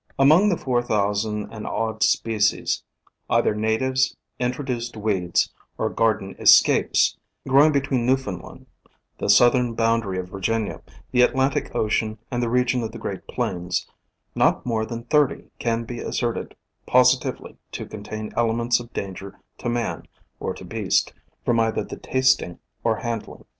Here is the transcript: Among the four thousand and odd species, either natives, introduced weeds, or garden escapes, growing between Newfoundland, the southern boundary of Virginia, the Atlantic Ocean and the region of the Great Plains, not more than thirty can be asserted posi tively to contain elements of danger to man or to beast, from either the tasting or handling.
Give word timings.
Among 0.17 0.49
the 0.49 0.57
four 0.57 0.81
thousand 0.81 1.51
and 1.53 1.67
odd 1.67 2.01
species, 2.01 2.81
either 3.29 3.53
natives, 3.53 4.17
introduced 4.39 4.97
weeds, 4.97 5.53
or 5.77 5.91
garden 5.91 6.35
escapes, 6.39 7.15
growing 7.47 7.71
between 7.71 8.07
Newfoundland, 8.07 8.65
the 9.19 9.29
southern 9.29 9.75
boundary 9.75 10.17
of 10.17 10.27
Virginia, 10.29 10.81
the 11.11 11.21
Atlantic 11.21 11.75
Ocean 11.75 12.17
and 12.31 12.41
the 12.41 12.49
region 12.49 12.81
of 12.81 12.91
the 12.91 12.97
Great 12.97 13.27
Plains, 13.27 13.87
not 14.33 14.65
more 14.65 14.87
than 14.87 15.03
thirty 15.03 15.51
can 15.59 15.83
be 15.83 15.99
asserted 15.99 16.55
posi 16.87 17.21
tively 17.21 17.57
to 17.73 17.85
contain 17.85 18.33
elements 18.35 18.79
of 18.79 18.91
danger 18.93 19.37
to 19.59 19.69
man 19.69 20.07
or 20.39 20.55
to 20.55 20.65
beast, 20.65 21.13
from 21.45 21.59
either 21.59 21.83
the 21.83 21.97
tasting 21.97 22.57
or 22.83 22.95
handling. 22.95 23.45